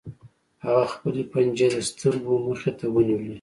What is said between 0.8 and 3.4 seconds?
خپلې پنجې د سترګو مخې ته ونیولې